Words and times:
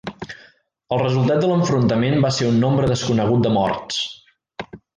El 0.95 1.01
resultat 1.01 1.41
de 1.43 1.49
l'enfrontament 1.51 2.17
va 2.25 2.31
ser 2.39 2.49
un 2.53 2.57
nombre 2.65 2.89
desconegut 2.93 3.45
de 3.47 3.53
morts. 3.61 4.01